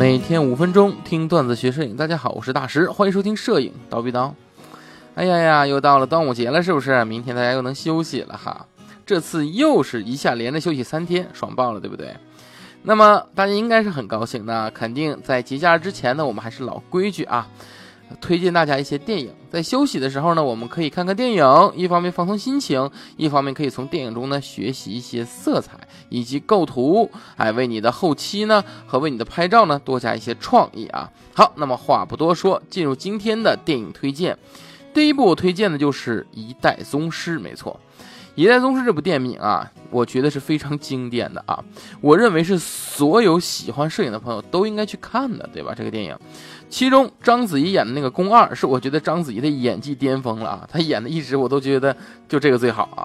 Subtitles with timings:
[0.00, 4.32] 每天五分钟听段子学摄影，大家好，我是大石，欢迎收听摄影叨逼叨。
[5.14, 7.04] 哎呀呀，又到了端午节了，是不是？
[7.04, 8.64] 明天大家又能休息了哈。
[9.04, 12.16] 这次又是一下连着休息三天，爽爆了，对不对？
[12.82, 17.46] 那么大家应该是很高兴的，肯定在节假日之前呢，我们还是老规矩啊。
[18.20, 25.78] 推荐大家一些电影，在休息的时候呢，我们可以看看电影，一方面放松心情，一方面可以从电影中呢学习一些色彩
[26.08, 31.10] 以及构图，哎，为你的后期呢和为你的拍照呢多加一些创意啊。
[31.34, 34.36] 好，那么话不多说，进入今天的电影推荐。
[34.92, 37.78] 第一部我推荐的就是《一代宗师》，没错，
[38.34, 41.62] 《一代宗师》这部电影啊，我觉得是非常经典的啊，
[42.00, 45.74] 我认为是所有喜欢摄影的朋友都应该去看的，对吧？
[45.76, 46.16] 这个电影。
[46.68, 51.94] 其中章子怡演的那个宫二是我觉得章子怡的演技巅峰了啊，她演的一直我都觉得
[52.28, 53.02] 就这个最好啊。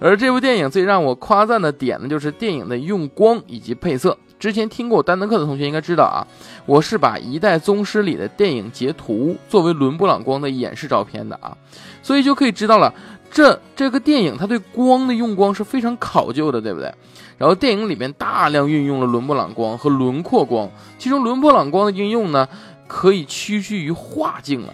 [0.00, 4.18] 而这部电影最让我夸赞的点呢，就是电影的用光以及配色。
[4.36, 6.26] 之前听过丹德克的同学应该知道啊，
[6.66, 11.56] 我是把《一代宗师》里的电影截图作为伦布朗光的演示照片的啊，
[12.02, 12.92] 所以就可以知道了，
[13.34, 16.94] 这这个电影它对光的用光是非常考究的，对不对？
[17.36, 22.48] 然后电影里面大量运用了伦勃朗光和轮廓光，其中伦勃朗光的应用呢。
[22.86, 24.72] 可以屈居于画境了，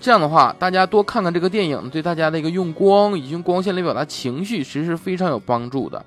[0.00, 6.04] 这样的话，大家多看看这个电影，对大家的一个用光以及用光线来表达情绪，其实是非常有帮助的。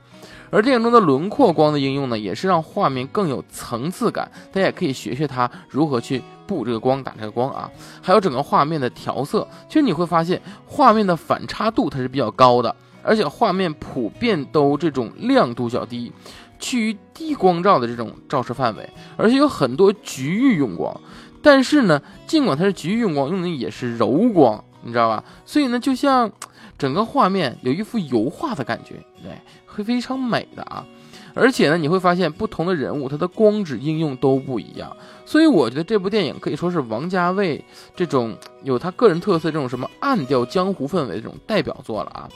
[0.49, 4.29] 而电影中的轮廓光的应用呢，也是让画面更有层次感。
[4.51, 7.69] 大家也可以学学它如何去布这个光、打这个光啊，
[8.01, 9.47] 还有整个画面的调色。
[9.67, 16.11] 其实你会发现，画面的反差度它是比较高的，而且画面普遍都这种亮度较低，
[16.59, 20.95] 趋于低光照的这种照射范围，而且有很多局域用光。
[21.41, 25.23] 但是呢，尽管它是局域用光，用的也是柔光，你知道吧？
[25.45, 26.31] 所以呢，就像
[26.77, 29.31] 整个画面有一幅油画的感觉，对，
[29.65, 30.85] 会非常美的啊。
[31.33, 34.95] 而且呢，你会发现不同的人物，它的光纸应用都不一样。
[35.25, 37.63] 所以我觉得这部电影可以说是王家卫
[37.95, 42.27] 这种有他个人特色、这种什么暗调江湖氛围的这种代表作了啊。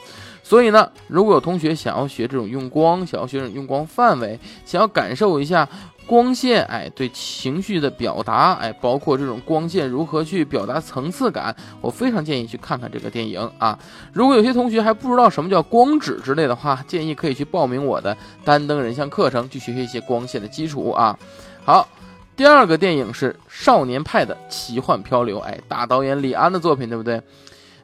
[0.42, 5.68] 所以呢，如果有同学想要学这种用光，想要学这种用光范围，想要感受一下。
[6.08, 13.78] 光线，哎，对情绪的表达，哎，包括这种光线如何去表达层次感，我非常建议去看看这个电影啊。
[14.14, 21.18] 如果有些同学还不知道什么叫光纸之类的话，建议可以去报名我的单灯人像课程，去学学一些光线的基础啊。
[21.64, 21.88] 好，
[22.36, 27.22] 第二个电影是《少年派的奇幻漂流》，哎，大导演李安的作品，对不对？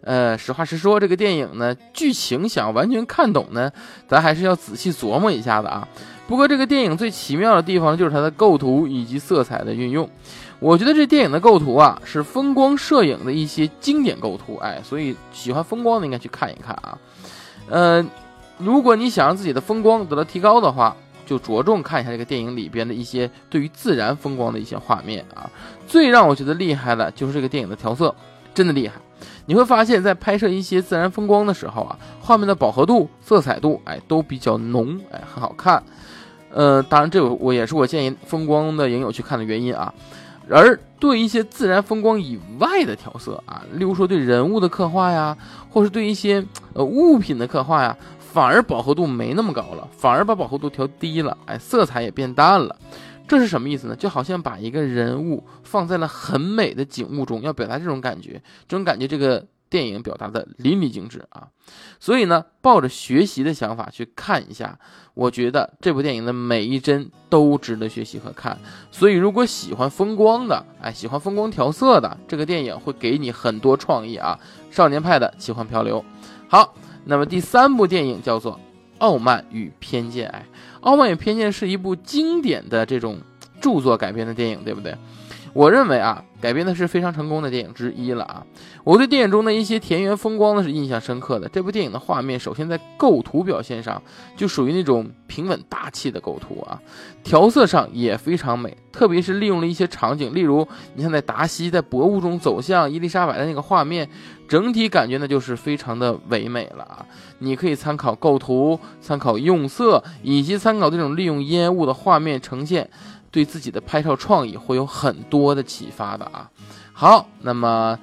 [0.03, 3.71] 呃，实话实说，这个电影呢，剧情想完全看懂呢，
[4.07, 5.87] 咱还是要仔细琢磨一下的啊。
[6.27, 10.09] 不过这个电影最奇妙的地方就是它的构图以及色彩的运用。
[10.59, 16.97] 我觉得这电影的构图啊，是风光摄影的一些经典构图，哎，所以喜欢风光的应该去看一看啊。
[17.69, 18.05] 呃，
[18.57, 20.95] 如果你想让自己的风光得到提高的话，
[21.25, 25.49] 就着重看一下这个电影里边的一些对于自然风光的一些画面啊。
[25.87, 28.13] 最让我觉得厉害的就是这个电影的调色，
[28.53, 28.95] 真的厉害。
[29.45, 35.81] 你会发现在拍摄一些自然风光的时候啊，画面的饱和度、色彩度，哎，都比较浓，哎，很好看。
[36.53, 39.93] 呃，当然，这我也是我建议风光的影友去看的原因啊。
[40.49, 45.37] 而对一些自然风光以外的调色啊，例如说对人物的刻画呀，
[45.69, 46.43] 或是对一些
[46.73, 52.75] 呃物品的刻画呀，反而饱和度没那么高了，反而把饱和度调低了，哎，色彩也变淡了。
[53.31, 53.95] 这是什么意思呢？
[53.95, 59.47] 就好像把一个人物放在了很美的景物中，要表达这种感觉，这种感觉，这个。
[59.71, 61.47] 电影表达的淋漓尽致啊，
[61.97, 64.77] 所以呢，抱着学习的想法去看一下，
[65.13, 68.59] 我觉得这部电影的每一帧都值得学习和看。
[68.91, 74.37] 所以，如果喜欢风光的，哎，喜欢风光调色的，这个电影会给你很多创意啊。
[74.69, 76.03] 少年派的奇幻漂流。
[76.49, 76.75] 好，
[77.05, 78.51] 那么第三部电影叫做
[79.01, 80.29] 《傲慢与偏见》。
[80.31, 80.45] 哎，
[80.81, 83.19] 《傲慢与偏见》是一部经典的这种
[83.59, 84.95] 著作改编的电影，对不对？
[85.53, 88.45] 我认为啊，改编的是非常成功的电影之一了啊！
[88.85, 91.49] 我对电影中的一些田园风光呢是印象深刻的。
[91.49, 94.01] 这部电影的画面，首先在构图表现上
[94.37, 96.79] 就属于那种平稳大气的构图啊，
[97.23, 100.65] 调色上也非常美，特别是利用了一些场景，例如
[100.95, 104.09] 你像在达西在薄雾中走向伊丽莎白的那个画面，
[104.47, 107.05] 整体感觉呢就是非常的唯美了啊！
[107.39, 112.89] 你可以参考构图，参考用色，以及参考这种利用烟雾的画面呈现。
[113.31, 116.49] 对自己的拍照创意会有很多的启发的啊！
[116.91, 117.97] 好，那么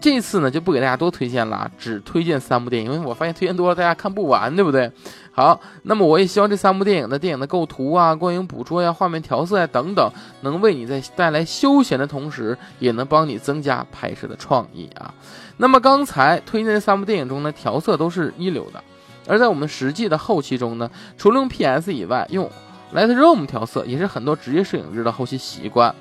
[0.00, 4.90] 这次呢就不给大家多推荐了，只推荐三部电影，因为我发现推荐多了大家看不完，对不对？
[5.30, 15.14] 好，那么我也希望这三部电影的电影的构图啊、光影捕捉呀、画面调色呀等等，能为你在带来休闲的同时，也能帮你增加拍摄的创意啊。
[15.56, 18.82] 那么刚才推荐的三部电影中呢，调色都是一流的，
[19.28, 22.50] 而在我们实际的后期中呢，除了用 PS 以外，用
[22.94, 25.94] Lightroom 调色也是很多职业摄影师的后期习惯。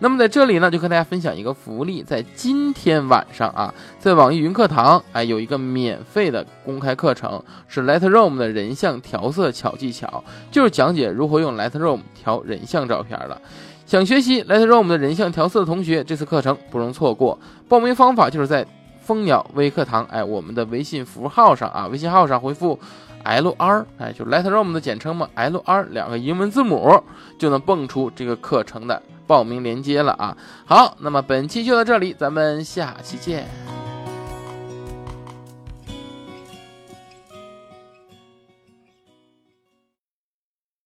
[0.00, 10.22] 那么在这里呢，就跟大家分享一个福利，在今天晚上啊，在网易云课堂，哎，有一个免费的公开课程，是 Lightroom 的人像调色巧技巧，
[10.52, 13.40] 就是讲解如何用 Lightroom 调人像照片的。
[13.86, 17.36] 想学习 Lightroom 的人像调色的同学，这次课程不容错过。
[17.68, 18.64] 报名方法就是在
[19.08, 22.78] 蜂鸟微课堂，哎，我们的微信符号上啊，微信号上回复
[23.22, 27.02] L R，哎，就 Letter Room 的简称嘛，L R 两个英文字母
[27.38, 29.02] 就能蹦出这个课程的。
[29.26, 30.36] 报名链接了啊！
[30.66, 33.46] 好，那么本期就到这里，咱们下期见。